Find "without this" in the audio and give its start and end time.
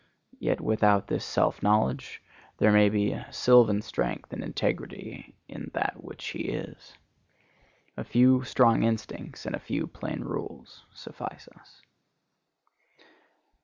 0.59-1.23